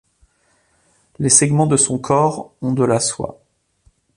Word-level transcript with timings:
Les 1.19 1.29
segments 1.29 1.67
de 1.67 1.77
son 1.77 1.99
corps 1.99 2.55
ont 2.63 2.71
de 2.73 2.83
la 2.83 2.99
soie. 2.99 3.39